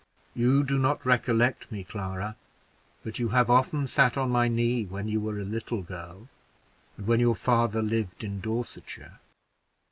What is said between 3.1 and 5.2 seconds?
you have often sat on my knee when